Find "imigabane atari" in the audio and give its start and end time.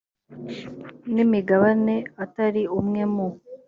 1.25-2.61